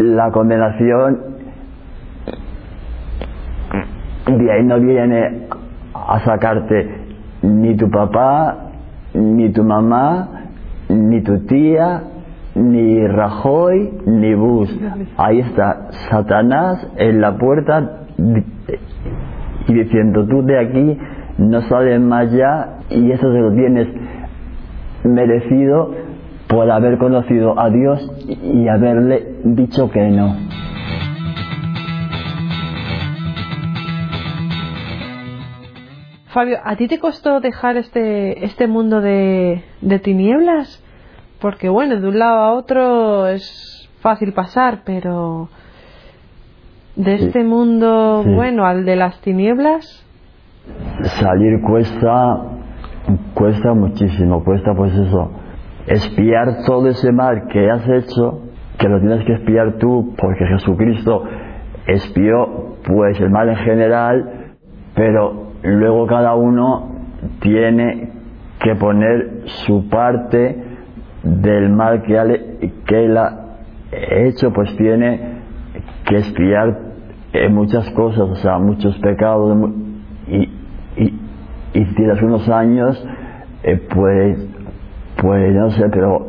la 0.02 0.32
condenación, 0.32 1.20
de 4.28 4.52
ahí 4.52 4.64
no 4.64 4.80
viene 4.80 5.48
a 5.94 6.20
sacarte 6.22 7.02
ni 7.42 7.76
tu 7.76 7.90
papá, 7.90 8.72
ni 9.14 9.52
tu 9.52 9.64
mamá, 9.64 10.28
ni 10.90 11.22
tu 11.22 11.40
tía, 11.46 12.04
ni 12.56 13.08
Rajoy, 13.08 13.92
ni 14.06 14.34
Bush. 14.34 14.72
Ahí 15.18 15.40
está 15.40 15.90
Satanás 16.10 16.88
en 16.98 17.22
la 17.22 17.38
puerta 17.38 18.04
y 19.68 19.74
diciendo, 19.74 20.26
tú 20.28 20.44
de 20.44 20.60
aquí 20.60 20.98
no 21.38 21.62
sales 21.62 22.00
más 22.00 22.32
ya 22.32 22.80
y 22.90 23.12
eso 23.12 23.32
se 23.32 23.40
lo 23.40 23.54
tienes 23.54 23.88
merecido 25.04 25.92
por 26.52 26.70
haber 26.70 26.98
conocido 26.98 27.58
a 27.58 27.70
Dios 27.70 28.12
y 28.28 28.68
haberle 28.68 29.38
dicho 29.46 29.90
que 29.90 30.10
no. 30.10 30.36
Fabio, 36.28 36.58
¿a 36.64 36.76
ti 36.76 36.88
te 36.88 37.00
costó 37.00 37.40
dejar 37.40 37.78
este, 37.78 38.46
este 38.46 38.68
mundo 38.68 39.00
de, 39.00 39.64
de 39.82 40.00
tinieblas? 40.00 40.84
Porque 41.40 41.70
bueno, 41.70 42.00
de 42.00 42.08
un 42.08 42.20
lado 42.20 42.40
a 42.40 42.54
otro 42.54 43.28
es 43.28 43.90
fácil 44.02 44.34
pasar, 44.34 44.82
pero 44.86 45.50
de 46.96 47.16
este 47.16 47.44
mundo, 47.44 48.24
bueno, 48.26 48.66
al 48.66 48.86
de 48.86 48.98
las 48.98 49.20
tinieblas. 49.22 50.06
Salir 51.20 51.62
cuesta, 51.62 52.42
cuesta 53.34 53.74
muchísimo, 53.74 54.44
cuesta 54.44 54.74
pues 54.76 54.94
eso, 54.94 55.32
espiar 55.88 56.64
todo 56.66 56.88
ese 56.88 57.12
mal 57.12 57.48
que 57.48 57.70
has 57.70 57.88
hecho, 57.88 58.42
que 58.78 58.88
lo 58.88 59.00
tienes 59.00 59.26
que 59.26 59.34
espiar 59.34 59.78
tú, 59.78 60.14
porque 60.18 60.46
Jesucristo 60.46 61.24
espió 61.88 62.78
pues 62.84 63.20
el 63.20 63.30
mal 63.30 63.50
en 63.50 63.56
general, 63.58 64.56
pero 64.96 65.52
luego 65.64 66.08
cada 66.08 66.36
uno 66.36 66.92
tiene 67.42 68.10
que 68.60 68.76
poner 68.76 69.44
su 69.46 69.90
parte 69.90 70.64
del 71.24 71.70
mal 71.70 72.02
que, 72.04 72.72
que 72.86 73.06
él 73.06 73.18
ha 73.18 73.58
hecho, 73.92 74.52
pues 74.54 74.76
tiene 74.78 75.42
que 76.06 76.18
espiar 76.18 76.92
muchas 77.50 77.90
cosas, 77.92 78.30
o 78.30 78.36
sea, 78.36 78.58
muchos 78.58 78.98
pecados, 79.00 79.58
y, 80.28 80.50
y, 80.98 81.20
y 81.74 81.86
tienes 81.96 82.22
unos 82.22 82.48
años, 82.50 83.08
eh, 83.64 83.88
pues, 83.94 84.51
pues 85.22 85.54
no 85.54 85.70
sé, 85.72 85.88
pero, 85.90 86.28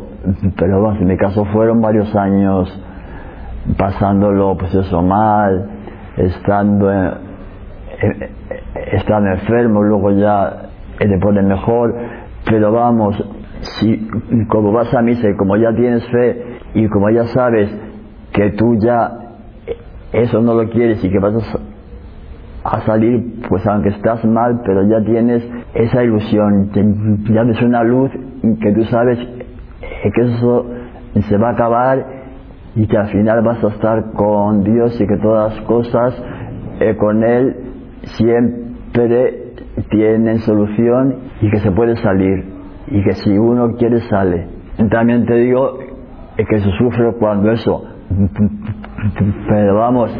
pero 0.56 0.92
en 0.92 1.06
mi 1.06 1.16
caso 1.16 1.44
fueron 1.46 1.80
varios 1.80 2.14
años 2.14 2.68
pasándolo, 3.78 4.56
pues 4.58 4.74
eso 4.74 5.02
mal, 5.02 5.70
estando 6.16 6.92
en, 6.92 7.10
están 8.92 9.26
enfermos, 9.26 9.86
luego 9.86 10.10
ya 10.10 10.68
te 10.98 11.18
ponen 11.18 11.48
mejor, 11.48 11.94
pero 12.48 12.72
vamos, 12.72 13.16
si 13.60 14.08
como 14.48 14.72
vas 14.72 14.92
a 14.94 15.02
misa 15.02 15.28
y 15.28 15.36
como 15.36 15.56
ya 15.56 15.72
tienes 15.74 16.06
fe 16.08 16.58
y 16.74 16.88
como 16.88 17.10
ya 17.10 17.24
sabes 17.26 17.70
que 18.32 18.50
tú 18.50 18.76
ya 18.76 19.10
eso 20.12 20.40
no 20.40 20.54
lo 20.54 20.68
quieres 20.68 21.02
y 21.02 21.10
que 21.10 21.18
vas 21.18 21.34
a, 22.64 22.80
salir, 22.82 23.42
pues 23.48 23.66
aunque 23.66 23.88
estás 23.88 24.24
mal, 24.24 24.60
pero 24.64 24.86
ya 24.86 25.02
tienes 25.04 25.42
esa 25.74 26.04
ilusión, 26.04 26.70
ya 27.32 27.44
ves 27.44 27.62
una 27.62 27.82
luz 27.82 28.10
que 28.60 28.72
tú 28.72 28.84
sabes 28.84 29.18
que 29.18 30.22
eso 30.22 30.66
se 31.20 31.36
va 31.36 31.50
a 31.50 31.52
acabar 31.52 32.06
y 32.74 32.86
que 32.86 32.96
al 32.96 33.08
final 33.08 33.42
vas 33.42 33.62
a 33.62 33.68
estar 33.68 34.12
con 34.12 34.64
Dios 34.64 35.00
y 35.00 35.06
que 35.06 35.16
todas 35.18 35.54
las 35.54 35.64
cosas 35.64 36.22
eh, 36.80 36.96
con 36.96 37.22
Él 37.22 37.56
siempre 38.16 39.54
tienen 39.90 40.38
solución 40.40 41.16
y 41.40 41.50
que 41.50 41.58
se 41.58 41.70
puede 41.70 41.96
salir 41.96 42.44
y 42.88 43.02
que 43.02 43.12
si 43.14 43.30
uno 43.30 43.76
quiere 43.76 44.00
sale. 44.00 44.46
También 44.90 45.26
te 45.26 45.34
digo 45.34 45.78
que 46.36 46.60
se 46.60 46.70
sufre 46.72 47.12
cuando 47.18 47.52
eso, 47.52 47.84
pero 49.48 49.76
vamos, 49.76 50.10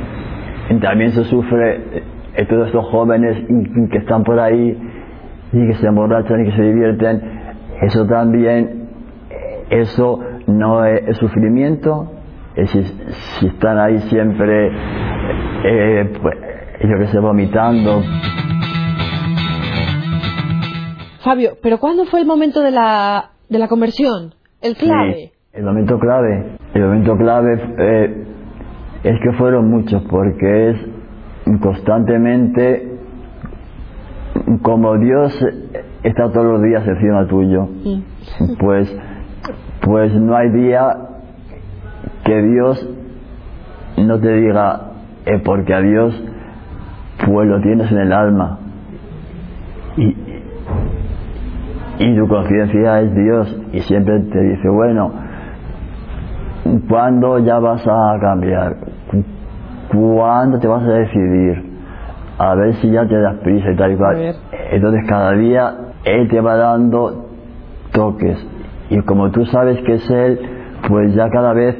también 0.81 1.11
se 1.13 1.25
sufre 1.25 2.05
todos 2.49 2.69
estos 2.69 2.87
jóvenes 2.87 3.47
que 3.91 3.99
están 3.99 4.23
por 4.25 4.39
ahí 4.39 4.79
y 5.53 5.67
que 5.67 5.75
se 5.75 5.87
emborrachan 5.87 6.43
y 6.43 6.51
que 6.51 6.57
se 6.57 6.63
divierten, 6.63 7.23
eso 7.83 8.07
también, 8.07 8.89
eso 9.71 10.21
no 10.47 10.85
es, 10.85 11.17
sufrimiento, 11.19 12.11
si, 12.55 12.85
si, 12.85 13.47
están 13.47 13.79
ahí 13.79 13.99
siempre, 14.03 14.71
eh, 15.65 16.13
pues, 16.21 16.35
yo 16.83 16.99
que 16.99 17.07
sé, 17.07 17.19
vomitando. 17.19 18.03
Fabio, 21.21 21.53
¿pero 21.63 21.79
cuándo 21.79 22.05
fue 22.07 22.21
el 22.21 22.27
momento 22.27 22.61
de 22.63 22.73
la, 22.73 23.31
de 23.49 23.59
la 23.59 23.69
conversión? 23.69 24.35
¿El 24.61 24.77
clave? 24.77 25.33
el 25.53 25.65
momento 25.65 25.99
clave. 25.99 26.57
El 26.75 26.83
momento 26.83 27.17
clave 27.17 27.61
eh, 27.79 28.25
es 29.05 29.21
que 29.23 29.33
fueron 29.33 29.71
muchos, 29.71 30.03
porque 30.09 30.71
es 30.71 30.77
constantemente 31.61 32.92
como 34.63 34.97
Dios 34.99 35.33
está 36.03 36.31
todos 36.31 36.47
los 36.47 36.63
días 36.63 36.87
encima 36.87 37.27
tuyo, 37.27 37.69
pues, 38.59 38.95
pues 39.81 40.15
no 40.15 40.37
hay 40.37 40.51
día 40.51 40.97
que 42.25 42.43
Dios 42.43 42.89
no 43.99 44.19
te 44.21 44.33
diga, 44.33 44.81
eh, 45.27 45.41
porque 45.45 45.75
a 45.75 45.81
Dios 45.81 46.25
pues 47.25 47.49
lo 47.49 47.61
tienes 47.61 47.91
en 47.93 47.99
el 47.99 48.13
alma. 48.13 48.59
Y, 49.97 50.17
y 51.99 52.17
tu 52.17 52.27
conciencia 52.27 53.01
es 53.01 53.15
Dios 53.15 53.61
y 53.73 53.81
siempre 53.81 54.21
te 54.21 54.41
dice, 54.41 54.69
bueno, 54.69 55.13
¿cuándo 56.89 57.39
ya 57.39 57.59
vas 57.59 57.87
a 57.87 58.19
cambiar? 58.21 58.77
¿Cuándo 59.93 60.59
te 60.59 60.67
vas 60.67 60.83
a 60.83 60.93
decidir? 60.93 61.72
A 62.43 62.57
ver 62.57 62.75
si 62.77 62.91
ya 62.91 63.07
te 63.07 63.17
das 63.21 63.37
prisa 63.37 63.71
y 63.71 63.77
tal 63.77 63.93
y 63.93 63.97
cual. 63.97 64.35
Entonces 64.73 65.05
cada 65.09 65.33
día 65.33 65.75
Él 66.05 66.29
te 66.29 66.41
va 66.41 66.57
dando 66.57 67.29
toques. 67.93 68.37
Y 68.91 69.01
como 69.03 69.31
tú 69.31 69.45
sabes 69.47 69.81
que 69.83 69.95
es 69.95 70.11
Él, 70.11 70.41
pues 70.89 71.15
ya 71.15 71.31
cada 71.31 71.53
vez 71.53 71.77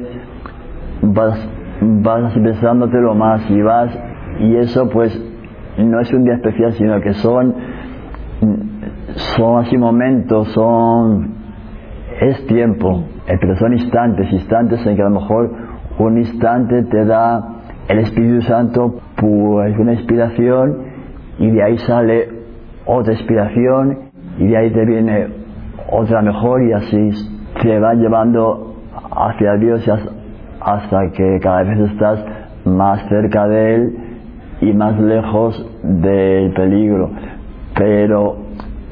vas, 1.01 1.49
vas 1.81 2.37
lo 2.37 3.13
más 3.13 3.49
y 3.51 3.61
vas, 3.61 3.91
y 4.39 4.55
eso 4.55 4.89
pues 4.89 5.11
no 5.77 5.99
es 5.99 6.13
un 6.13 6.23
día 6.23 6.35
especial, 6.35 6.71
sino 6.71 7.01
que 7.01 7.11
son, 7.15 7.55
son 9.35 9.65
así 9.65 9.77
momentos, 9.77 10.47
son, 10.53 11.35
es 12.21 12.47
tiempo, 12.47 13.03
eh, 13.27 13.37
pero 13.37 13.57
son 13.57 13.73
instantes, 13.73 14.31
instantes 14.31 14.85
en 14.85 14.95
que 14.95 15.01
a 15.01 15.09
lo 15.09 15.19
mejor 15.19 15.51
un 15.99 16.17
instante 16.17 16.83
te 16.83 17.03
da 17.03 17.52
el 17.87 17.99
Espíritu 17.99 18.41
Santo 18.43 18.99
pues 19.15 19.77
una 19.77 19.93
inspiración 19.93 20.77
y 21.39 21.49
de 21.49 21.63
ahí 21.63 21.77
sale 21.79 22.29
otra 22.85 23.13
inspiración 23.13 23.97
y 24.37 24.47
de 24.47 24.57
ahí 24.57 24.71
te 24.71 24.85
viene 24.85 25.27
otra 25.91 26.21
mejor 26.21 26.63
y 26.63 26.73
así 26.73 27.09
te 27.61 27.79
va 27.79 27.93
llevando 27.93 28.75
hacia 29.15 29.55
Dios 29.55 29.87
hasta 30.59 31.11
que 31.11 31.39
cada 31.41 31.63
vez 31.63 31.91
estás 31.91 32.19
más 32.65 33.07
cerca 33.09 33.47
de 33.47 33.75
Él 33.75 33.97
y 34.61 34.73
más 34.73 34.99
lejos 34.99 35.65
del 35.83 36.53
peligro. 36.53 37.11
Pero 37.75 38.37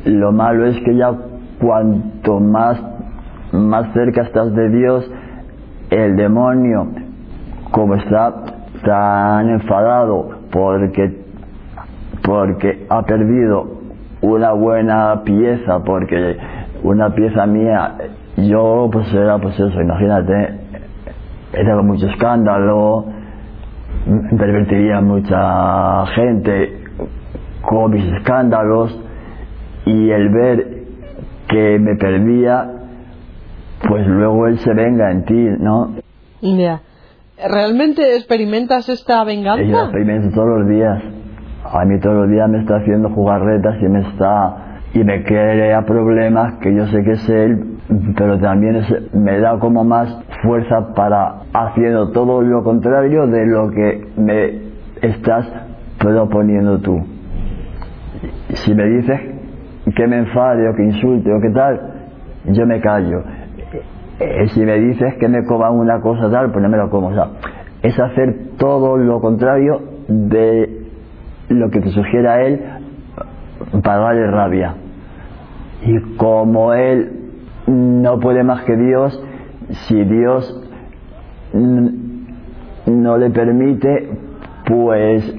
lo 0.05 0.31
malo 0.31 0.65
es 0.65 0.77
que 0.83 0.95
ya 0.95 1.13
cuanto 1.59 2.39
más, 2.39 2.81
más 3.53 3.93
cerca 3.93 4.23
estás 4.23 4.53
de 4.53 4.69
Dios, 4.69 5.09
el 5.89 6.15
demonio, 6.15 6.87
como 7.71 7.95
está 7.95 8.43
tan 8.83 9.49
enfadado 9.49 10.29
porque, 10.51 11.17
porque 12.23 12.85
ha 12.89 13.03
perdido 13.03 13.81
una 14.21 14.51
buena 14.53 15.21
pieza, 15.23 15.79
porque 15.83 16.37
una 16.83 17.09
pieza 17.13 17.45
mía, 17.45 17.95
yo 18.37 18.89
pues 18.91 19.11
era 19.13 19.37
pues 19.37 19.55
eso, 19.59 19.81
imagínate, 19.81 20.59
era 21.53 21.81
mucho 21.81 22.07
escándalo, 22.07 23.05
pervertiría 24.37 25.01
mucha 25.01 26.05
gente 26.07 26.83
con 27.61 27.91
mis 27.91 28.05
escándalos 28.13 28.99
y 29.85 30.09
el 30.09 30.29
ver 30.29 30.81
que 31.47 31.79
me 31.79 31.95
perdía, 31.95 32.71
pues 33.87 34.07
luego 34.07 34.47
él 34.47 34.57
se 34.59 34.73
venga 34.73 35.11
en 35.11 35.25
ti, 35.25 35.47
¿no? 35.59 35.95
Ya. 36.41 36.81
¿Realmente 37.49 38.15
experimentas 38.15 38.87
esta 38.89 39.23
venganza? 39.23 39.63
Yo 39.63 39.71
la 39.71 39.83
experimento 39.83 40.29
todos 40.35 40.59
los 40.59 40.69
días. 40.69 41.01
A 41.63 41.85
mí 41.85 41.99
todos 41.99 42.15
los 42.15 42.29
días 42.29 42.49
me 42.49 42.59
está 42.59 42.77
haciendo 42.77 43.09
jugarretas 43.09 43.75
y 43.81 43.87
me 43.87 44.01
está 44.01 44.71
y 44.93 45.03
me 45.03 45.23
crea 45.23 45.83
problemas 45.83 46.55
que 46.55 46.75
yo 46.75 46.85
sé 46.87 47.03
que 47.03 47.11
es 47.11 47.29
él, 47.29 47.77
pero 48.17 48.37
también 48.39 48.81
me 49.13 49.39
da 49.39 49.57
como 49.57 49.83
más 49.83 50.21
fuerza 50.43 50.93
para 50.93 51.43
haciendo 51.53 52.11
todo 52.11 52.41
lo 52.41 52.63
contrario 52.63 53.27
de 53.27 53.45
lo 53.45 53.69
que 53.71 54.07
me 54.17 54.71
estás 55.01 55.47
proponiendo 55.97 56.79
tú. 56.79 57.01
Si 58.53 58.75
me 58.75 58.85
dices 58.85 59.19
que 59.95 60.07
me 60.07 60.17
enfade 60.17 60.67
o 60.67 60.75
que 60.75 60.83
insulte 60.83 61.33
o 61.33 61.39
que 61.41 61.49
tal, 61.51 61.79
yo 62.45 62.65
me 62.65 62.81
callo. 62.81 63.23
Eh, 64.23 64.47
si 64.49 64.59
me 64.59 64.77
dices 64.77 65.15
que 65.15 65.27
me 65.27 65.43
coma 65.45 65.71
una 65.71 65.99
cosa 65.99 66.29
tal, 66.29 66.51
pues 66.51 66.61
no 66.61 66.69
me 66.69 66.77
lo 66.77 66.91
como. 66.91 67.07
O 67.07 67.13
sea, 67.13 67.29
es 67.81 67.99
hacer 67.99 68.51
todo 68.59 68.95
lo 68.95 69.19
contrario 69.19 69.81
de 70.07 70.85
lo 71.49 71.71
que 71.71 71.81
te 71.81 71.89
sugiera 71.89 72.43
él 72.43 72.61
para 73.83 73.97
darle 73.97 74.27
rabia. 74.29 74.75
Y 75.83 76.15
como 76.17 76.71
él 76.73 77.13
no 77.65 78.19
puede 78.19 78.43
más 78.43 78.63
que 78.63 78.75
Dios, 78.75 79.19
si 79.87 80.03
Dios 80.03 80.69
no 82.85 83.17
le 83.17 83.29
permite, 83.31 84.07
pues 84.67 85.35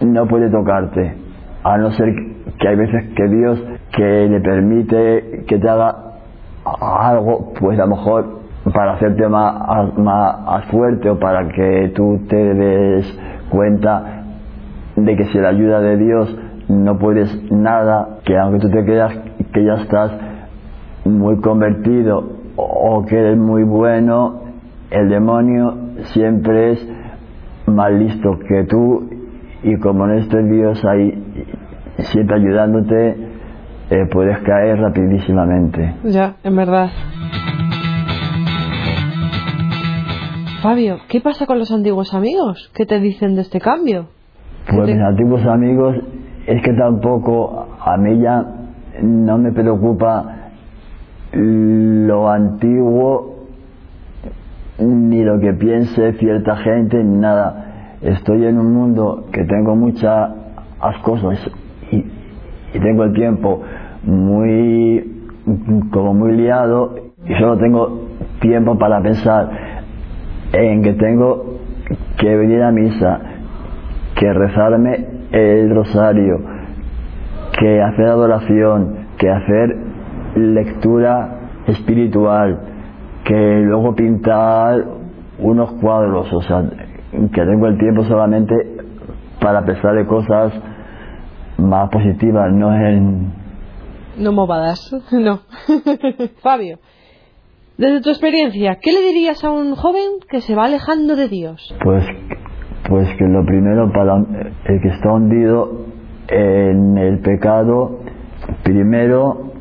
no 0.00 0.26
puede 0.26 0.48
tocarte. 0.48 1.16
A 1.62 1.76
no 1.76 1.90
ser 1.92 2.14
que 2.58 2.68
hay 2.68 2.76
veces 2.76 3.12
que 3.14 3.28
Dios 3.28 3.62
que 3.94 4.26
le 4.28 4.40
permite 4.40 5.44
que 5.46 5.58
te 5.58 5.68
haga 5.68 6.03
algo, 6.64 7.52
pues 7.58 7.78
a 7.78 7.86
lo 7.86 7.96
mejor 7.96 8.44
para 8.72 8.94
hacerte 8.94 9.28
más, 9.28 9.96
más, 9.98 10.64
fuerte 10.66 11.10
o 11.10 11.18
para 11.18 11.48
que 11.48 11.92
tú 11.94 12.20
te 12.28 12.36
des 12.36 13.18
cuenta 13.50 14.24
de 14.96 15.16
que 15.16 15.24
si 15.26 15.38
la 15.38 15.50
ayuda 15.50 15.80
de 15.80 15.96
Dios 15.98 16.36
no 16.68 16.98
puedes 16.98 17.52
nada, 17.52 18.20
que 18.24 18.38
aunque 18.38 18.60
tú 18.60 18.70
te 18.70 18.84
creas 18.84 19.14
que 19.52 19.64
ya 19.64 19.74
estás 19.74 20.12
muy 21.04 21.36
convertido 21.40 22.24
o 22.56 23.04
que 23.04 23.18
eres 23.18 23.36
muy 23.36 23.64
bueno, 23.64 24.40
el 24.90 25.10
demonio 25.10 25.74
siempre 26.12 26.72
es 26.72 26.88
más 27.66 27.92
listo 27.92 28.38
que 28.48 28.64
tú 28.64 29.10
y 29.62 29.76
como 29.76 30.06
no 30.06 30.14
esté 30.14 30.42
Dios 30.42 30.82
ahí 30.84 31.22
siempre 31.98 32.36
ayudándote, 32.36 33.23
eh, 33.90 34.06
puedes 34.10 34.38
caer 34.38 34.78
rapidísimamente. 34.78 35.94
Ya, 36.04 36.36
en 36.42 36.56
verdad. 36.56 36.90
Fabio, 40.62 40.98
¿qué 41.08 41.20
pasa 41.20 41.46
con 41.46 41.58
los 41.58 41.70
antiguos 41.70 42.14
amigos? 42.14 42.70
¿Qué 42.74 42.86
te 42.86 42.98
dicen 42.98 43.34
de 43.34 43.42
este 43.42 43.60
cambio? 43.60 44.06
Pues 44.66 44.88
mis 44.88 45.00
antiguos 45.00 45.44
amigos 45.44 45.96
es 46.46 46.62
que 46.62 46.72
tampoco 46.72 47.68
a 47.80 47.96
mí 47.98 48.18
ya 48.20 48.44
no 49.02 49.36
me 49.36 49.52
preocupa 49.52 50.50
lo 51.32 52.30
antiguo 52.30 53.34
ni 54.78 55.22
lo 55.22 55.38
que 55.38 55.52
piense 55.52 56.14
cierta 56.14 56.56
gente 56.56 57.02
ni 57.04 57.18
nada. 57.18 57.96
Estoy 58.00 58.46
en 58.46 58.58
un 58.58 58.72
mundo 58.72 59.26
que 59.32 59.44
tengo 59.44 59.76
muchas 59.76 60.30
cosas 61.02 61.38
y, 62.74 62.80
tengo 62.80 63.04
el 63.04 63.12
tiempo 63.12 63.62
muy 64.02 65.12
como 65.90 66.14
muy 66.14 66.32
liado 66.32 66.94
y 67.26 67.34
solo 67.34 67.56
tengo 67.58 68.00
tiempo 68.40 68.78
para 68.78 69.00
pensar 69.00 69.50
en 70.52 70.82
que 70.82 70.92
tengo 70.94 71.58
que 72.18 72.36
venir 72.36 72.62
a 72.62 72.70
misa, 72.70 73.20
que 74.18 74.32
rezarme 74.32 75.06
el 75.32 75.74
rosario, 75.74 76.40
que 77.58 77.82
hacer 77.82 78.06
adoración, 78.06 79.06
que 79.18 79.30
hacer 79.30 79.76
lectura 80.36 81.38
espiritual, 81.66 82.60
que 83.24 83.60
luego 83.62 83.94
pintar 83.94 84.84
unos 85.38 85.72
cuadros, 85.72 86.32
o 86.32 86.42
sea, 86.42 86.64
que 87.32 87.44
tengo 87.44 87.66
el 87.66 87.78
tiempo 87.78 88.04
solamente 88.04 88.54
para 89.40 89.64
pensar 89.64 89.94
de 89.94 90.06
cosas 90.06 90.52
más 91.58 91.90
positivas, 91.90 92.52
no 92.52 92.74
en... 92.74 93.32
No 94.18 94.32
movadas, 94.32 94.94
no. 95.12 95.40
Fabio, 96.42 96.78
desde 97.76 98.00
tu 98.02 98.10
experiencia, 98.10 98.78
¿qué 98.80 98.92
le 98.92 99.00
dirías 99.00 99.42
a 99.42 99.50
un 99.50 99.74
joven 99.74 100.20
que 100.28 100.40
se 100.40 100.54
va 100.54 100.66
alejando 100.66 101.16
de 101.16 101.28
Dios? 101.28 101.74
Pues, 101.82 102.04
pues 102.88 103.08
que 103.16 103.24
lo 103.24 103.44
primero 103.44 103.90
para 103.92 104.16
el 104.16 104.80
que 104.80 104.88
está 104.88 105.12
hundido 105.12 105.86
en 106.28 106.96
el 106.96 107.18
pecado, 107.18 107.98
primero 108.62 109.52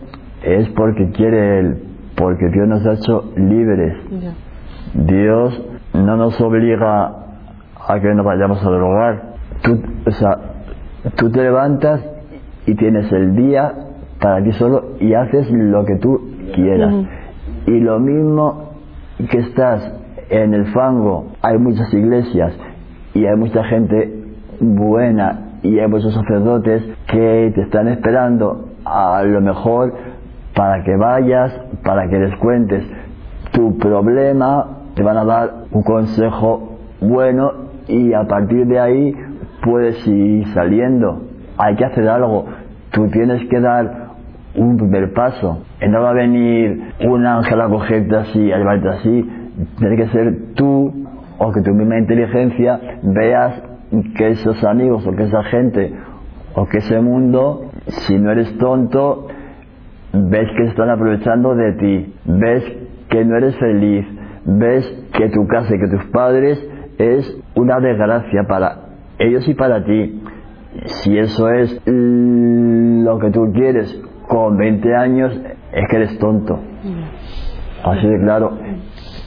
es 0.43 0.69
porque 0.69 1.09
quiere 1.11 1.59
Él, 1.59 1.83
porque 2.15 2.49
Dios 2.49 2.67
nos 2.67 2.85
ha 2.85 2.93
hecho 2.93 3.31
libres. 3.35 3.97
Dios 4.93 5.61
no 5.93 6.15
nos 6.15 6.39
obliga 6.39 7.23
a 7.87 7.99
que 7.99 8.13
nos 8.13 8.25
vayamos 8.25 8.63
a 8.63 8.69
drogar. 8.69 9.33
Tú, 9.63 9.81
o 10.05 10.11
sea, 10.11 10.52
tú 11.11 11.29
te 11.31 11.43
levantas 11.43 12.01
y 12.65 12.75
tienes 12.75 13.11
el 13.11 13.35
día 13.35 13.73
para 14.19 14.43
ti 14.43 14.51
solo 14.53 14.95
y 14.99 15.13
haces 15.13 15.49
lo 15.51 15.85
que 15.85 15.95
tú 15.95 16.21
quieras. 16.55 16.93
Y 17.67 17.79
lo 17.79 17.99
mismo 17.99 18.71
que 19.29 19.39
estás 19.39 19.93
en 20.29 20.53
el 20.53 20.67
fango, 20.67 21.27
hay 21.41 21.57
muchas 21.57 21.93
iglesias 21.93 22.53
y 23.13 23.25
hay 23.25 23.35
mucha 23.35 23.63
gente 23.65 24.23
buena 24.59 25.57
y 25.61 25.79
hay 25.79 25.87
muchos 25.87 26.13
sacerdotes 26.13 26.83
que 27.07 27.51
te 27.53 27.61
están 27.61 27.87
esperando 27.87 28.69
a 28.85 29.23
lo 29.23 29.41
mejor 29.41 29.93
para 30.55 30.83
que 30.83 30.95
vayas, 30.95 31.53
para 31.83 32.07
que 32.07 32.17
les 32.17 32.35
cuentes 32.37 32.83
tu 33.51 33.77
problema, 33.77 34.67
te 34.95 35.03
van 35.03 35.17
a 35.17 35.25
dar 35.25 35.53
un 35.71 35.83
consejo 35.83 36.77
bueno 37.01 37.51
y 37.87 38.13
a 38.13 38.23
partir 38.23 38.65
de 38.67 38.79
ahí 38.79 39.15
puedes 39.63 40.05
ir 40.07 40.47
saliendo. 40.53 41.23
Hay 41.57 41.75
que 41.75 41.85
hacer 41.85 42.07
algo. 42.07 42.45
Tú 42.91 43.09
tienes 43.09 43.47
que 43.49 43.59
dar 43.59 44.03
un 44.55 44.77
primer 44.77 45.13
paso. 45.13 45.63
No 45.87 46.01
va 46.01 46.11
a 46.11 46.13
venir 46.13 46.93
un 47.07 47.25
ángel 47.25 47.61
a 47.61 47.67
cogerte 47.67 48.15
así, 48.15 48.51
a 48.51 48.57
llevarte 48.57 48.89
así. 48.89 49.29
Tiene 49.79 49.95
que 49.95 50.07
ser 50.07 50.53
tú 50.55 50.93
o 51.37 51.51
que 51.51 51.61
tu 51.61 51.73
misma 51.73 51.97
inteligencia 51.97 52.79
veas 53.01 53.61
que 54.15 54.29
esos 54.29 54.63
amigos 54.63 55.05
o 55.05 55.15
que 55.15 55.23
esa 55.23 55.43
gente 55.43 55.93
o 56.55 56.65
que 56.67 56.77
ese 56.77 56.99
mundo, 56.99 57.71
si 57.87 58.17
no 58.17 58.31
eres 58.31 58.57
tonto, 58.57 59.27
ves 60.13 60.49
que 60.55 60.65
están 60.65 60.89
aprovechando 60.89 61.55
de 61.55 61.73
ti, 61.73 62.13
ves 62.25 62.63
que 63.09 63.25
no 63.25 63.37
eres 63.37 63.55
feliz, 63.57 64.05
ves 64.45 64.85
que 65.13 65.29
tu 65.29 65.47
casa 65.47 65.75
y 65.75 65.79
que 65.79 65.87
tus 65.87 66.05
padres 66.11 66.63
es 66.99 67.37
una 67.55 67.79
desgracia 67.79 68.43
para 68.47 68.82
ellos 69.19 69.47
y 69.47 69.53
para 69.53 69.83
ti. 69.83 70.21
Si 70.85 71.17
eso 71.17 71.49
es 71.49 71.81
lo 71.85 73.19
que 73.19 73.29
tú 73.31 73.51
quieres 73.53 74.01
con 74.27 74.57
20 74.57 74.95
años, 74.95 75.39
es 75.71 75.87
que 75.89 75.95
eres 75.95 76.17
tonto. 76.19 76.59
Así 77.83 78.07
de 78.07 78.19
claro. 78.19 78.57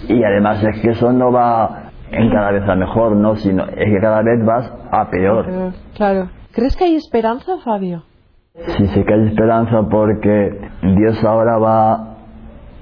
Y 0.09 0.23
además 0.23 0.63
es 0.63 0.81
que 0.81 0.91
eso 0.91 1.13
no 1.13 1.31
va 1.33 1.91
en 2.11 2.31
cada 2.31 2.53
vez 2.53 2.69
a 2.69 2.75
mejor, 2.75 3.17
no, 3.17 3.37
sino 3.37 3.65
es 3.65 3.93
que 3.93 4.01
cada 4.01 4.23
vez 4.23 4.45
vas 4.45 4.73
a 4.91 5.11
peor. 5.11 5.73
Claro. 5.95 6.29
¿Crees 6.53 6.77
que 6.77 6.85
hay 6.85 6.97
esperanza, 6.97 7.59
Fabio? 7.65 8.05
Sí, 8.55 8.87
sí 8.87 9.05
que 9.05 9.13
hay 9.13 9.27
esperanza 9.27 9.83
porque 9.91 10.59
Dios 10.83 11.23
ahora 11.25 11.59
va 11.59 11.93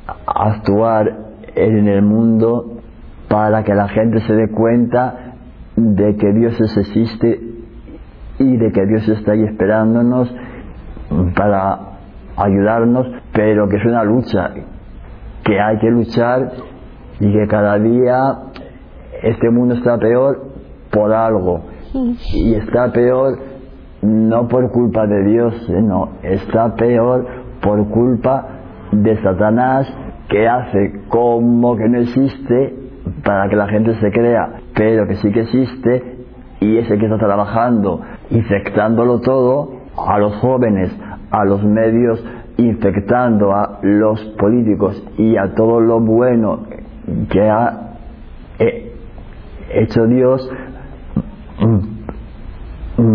a 0.06 0.48
actuar 0.52 1.12
en 1.56 1.88
el 1.88 2.02
mundo 2.02 2.78
para 3.28 3.64
que 3.64 3.74
la 3.74 3.88
gente 3.88 4.20
se 4.20 4.34
dé 4.34 4.50
cuenta 4.50 5.23
de 5.76 6.16
que 6.16 6.32
Dios 6.32 6.60
existe 6.60 7.40
y 8.38 8.56
de 8.56 8.72
que 8.72 8.86
Dios 8.86 9.08
está 9.08 9.32
ahí 9.32 9.44
esperándonos 9.44 10.34
para 11.36 11.78
ayudarnos, 12.36 13.06
pero 13.32 13.68
que 13.68 13.76
es 13.76 13.84
una 13.84 14.04
lucha, 14.04 14.50
que 15.44 15.60
hay 15.60 15.78
que 15.78 15.90
luchar 15.90 16.52
y 17.20 17.32
que 17.32 17.46
cada 17.46 17.78
día 17.78 18.38
este 19.22 19.50
mundo 19.50 19.74
está 19.74 19.98
peor 19.98 20.42
por 20.90 21.12
algo. 21.12 21.62
Y 22.32 22.54
está 22.54 22.92
peor 22.92 23.38
no 24.02 24.48
por 24.48 24.70
culpa 24.70 25.06
de 25.06 25.24
Dios, 25.24 25.68
no, 25.70 26.10
está 26.22 26.74
peor 26.74 27.26
por 27.62 27.88
culpa 27.88 28.48
de 28.92 29.16
Satanás 29.22 29.90
que 30.28 30.46
hace 30.46 31.00
como 31.08 31.76
que 31.76 31.88
no 31.88 31.98
existe 31.98 32.74
para 33.24 33.48
que 33.48 33.56
la 33.56 33.68
gente 33.68 33.94
se 34.00 34.10
crea, 34.10 34.60
pero 34.74 35.06
que 35.06 35.16
sí 35.16 35.30
que 35.30 35.42
existe 35.42 36.16
y 36.60 36.78
ese 36.78 36.98
que 36.98 37.04
está 37.04 37.18
trabajando, 37.18 38.00
infectándolo 38.30 39.20
todo 39.20 39.80
a 39.96 40.18
los 40.18 40.34
jóvenes, 40.36 40.90
a 41.30 41.44
los 41.44 41.62
medios, 41.62 42.24
infectando 42.56 43.52
a 43.52 43.78
los 43.82 44.20
políticos 44.38 45.02
y 45.18 45.36
a 45.36 45.54
todo 45.54 45.80
lo 45.80 46.00
bueno 46.00 46.64
que 47.30 47.48
ha 47.48 47.84
hecho 49.74 50.06
Dios 50.06 50.48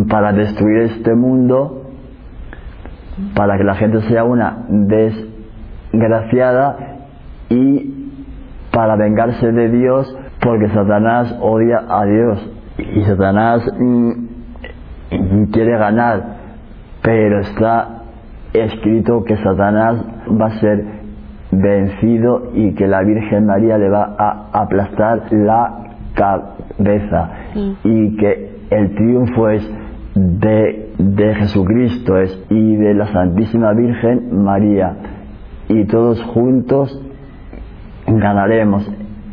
para 0.09 0.33
destruir 0.33 0.91
este 0.91 1.15
mundo, 1.15 1.83
para 3.35 3.57
que 3.57 3.63
la 3.63 3.75
gente 3.75 4.01
sea 4.03 4.23
una 4.23 4.65
desgraciada 4.67 6.77
y 7.49 8.11
para 8.71 8.95
vengarse 8.95 9.51
de 9.51 9.69
Dios 9.69 10.15
porque 10.41 10.69
Satanás 10.69 11.35
odia 11.41 11.83
a 11.89 12.05
Dios 12.05 12.51
y 12.77 13.03
Satanás 13.03 13.69
mm, 13.77 15.43
quiere 15.51 15.77
ganar, 15.77 16.23
pero 17.01 17.39
está 17.41 18.03
escrito 18.53 19.23
que 19.23 19.35
Satanás 19.37 20.03
va 20.29 20.47
a 20.47 20.59
ser 20.59 20.83
vencido 21.51 22.51
y 22.53 22.73
que 22.75 22.87
la 22.87 23.01
Virgen 23.01 23.45
María 23.45 23.77
le 23.77 23.89
va 23.89 24.15
a 24.17 24.61
aplastar 24.61 25.31
la 25.31 25.95
cabeza. 26.13 27.29
Y 27.83 28.15
que 28.17 28.59
el 28.69 28.95
triunfo 28.95 29.49
es 29.49 29.69
de, 30.15 30.93
de 30.97 31.35
Jesucristo 31.35 32.17
es, 32.17 32.45
y 32.49 32.75
de 32.75 32.93
la 32.93 33.07
Santísima 33.07 33.73
Virgen 33.73 34.43
María. 34.43 34.95
Y 35.67 35.85
todos 35.85 36.21
juntos 36.23 36.99
ganaremos 38.07 38.89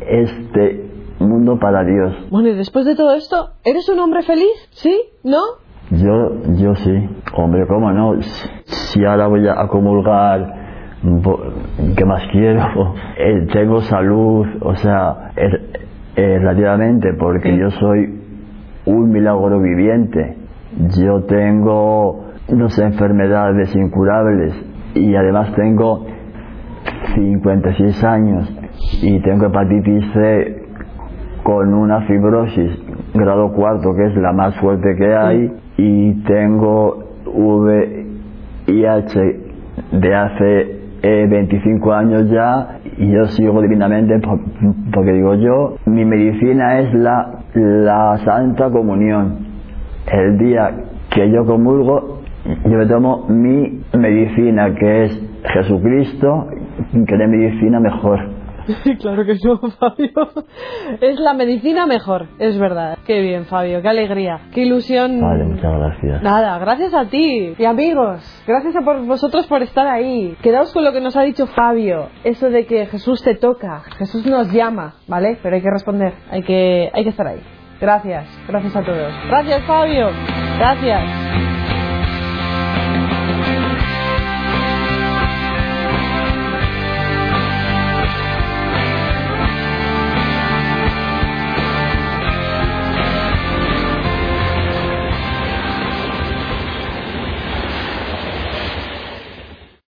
este 0.07 0.86
mundo 1.19 1.57
para 1.59 1.83
Dios. 1.83 2.27
Bueno, 2.29 2.49
y 2.49 2.55
después 2.55 2.85
de 2.85 2.95
todo 2.95 3.13
esto, 3.13 3.51
¿eres 3.63 3.87
un 3.89 3.99
hombre 3.99 4.23
feliz? 4.23 4.69
¿Sí? 4.71 5.01
¿No? 5.23 5.41
Yo, 5.91 6.31
yo 6.57 6.75
sí. 6.75 7.09
Hombre, 7.35 7.65
¿cómo 7.67 7.91
no? 7.91 8.21
Si 8.65 9.05
ahora 9.05 9.27
voy 9.27 9.47
a 9.47 9.67
comulgar, 9.67 10.53
¿qué 11.95 12.05
más 12.05 12.23
quiero? 12.31 12.93
Eh, 13.19 13.47
tengo 13.51 13.81
salud, 13.81 14.45
o 14.61 14.75
sea, 14.75 15.31
eh, 15.35 16.37
relativamente, 16.39 17.13
porque 17.19 17.57
yo 17.57 17.71
soy 17.71 18.21
un 18.85 19.09
milagro 19.09 19.59
viviente. 19.59 20.37
Yo 20.99 21.23
tengo 21.23 22.25
dos 22.47 22.77
enfermedades 22.77 23.75
incurables 23.75 24.53
y 24.93 25.15
además 25.15 25.53
tengo 25.55 26.05
56 27.15 28.03
años 28.03 28.53
y 29.01 29.19
tengo 29.21 29.47
hepatitis 29.47 30.11
C 30.13 30.66
con 31.47 31.73
una 31.73 32.01
fibrosis 32.01 32.71
grado 33.13 33.53
cuarto 33.53 33.95
que 33.95 34.07
es 34.07 34.17
la 34.17 34.33
más 34.33 34.53
fuerte 34.57 34.97
que 34.97 35.15
hay 35.15 35.49
y 35.77 36.11
tengo 36.23 37.05
VIH 37.25 39.19
de 39.93 40.13
hace 40.13 40.81
25 41.01 41.89
eh, 41.89 41.95
años 41.95 42.29
ya 42.29 42.79
y 42.97 43.09
yo 43.09 43.27
sigo 43.27 43.61
divinamente 43.61 44.19
porque 44.93 45.13
digo 45.13 45.35
yo 45.35 45.77
mi 45.85 46.03
medicina 46.03 46.79
es 46.81 46.93
la, 46.93 47.39
la 47.53 48.17
Santa 48.25 48.69
Comunión. 48.69 49.47
El 50.11 50.37
día 50.39 50.69
que 51.09 51.31
yo 51.31 51.45
comulgo 51.45 52.23
yo 52.65 52.77
me 52.77 52.85
tomo 52.87 53.25
mi 53.29 53.85
medicina 53.97 54.75
que 54.75 55.05
es 55.05 55.41
Jesucristo 55.53 56.49
que 56.91 57.15
es 57.15 57.29
medicina 57.29 57.79
mejor 57.79 58.36
claro 58.99 59.25
que 59.25 59.35
no, 59.43 59.59
Fabio. 59.71 60.45
Es 61.01 61.19
la 61.19 61.33
medicina 61.33 61.85
mejor, 61.85 62.27
es 62.39 62.57
verdad. 62.57 62.97
Qué 63.05 63.21
bien, 63.21 63.45
Fabio, 63.45 63.81
qué 63.81 63.87
alegría, 63.87 64.41
qué 64.53 64.61
ilusión. 64.61 65.21
Vale, 65.21 65.43
muchas 65.45 65.71
gracias. 65.71 66.21
Nada, 66.21 66.57
gracias 66.59 66.93
a 66.93 67.05
ti. 67.05 67.55
Y 67.57 67.65
amigos, 67.65 68.21
gracias 68.47 68.75
a 68.75 68.81
por 68.81 69.05
vosotros 69.05 69.47
por 69.47 69.61
estar 69.63 69.87
ahí. 69.87 70.35
Quedaos 70.41 70.73
con 70.73 70.83
lo 70.83 70.91
que 70.91 71.01
nos 71.01 71.15
ha 71.15 71.21
dicho 71.21 71.47
Fabio, 71.47 72.09
eso 72.23 72.49
de 72.49 72.65
que 72.65 72.85
Jesús 72.87 73.23
te 73.23 73.35
toca, 73.35 73.81
Jesús 73.97 74.25
nos 74.25 74.51
llama, 74.51 74.95
¿vale? 75.07 75.37
Pero 75.41 75.55
hay 75.55 75.61
que 75.61 75.71
responder, 75.71 76.13
hay 76.29 76.43
que, 76.43 76.89
hay 76.93 77.03
que 77.03 77.09
estar 77.09 77.27
ahí. 77.27 77.41
Gracias, 77.79 78.25
gracias 78.47 78.75
a 78.75 78.81
todos. 78.81 79.13
Gracias, 79.27 79.63
Fabio. 79.65 80.09
Gracias. 80.57 81.56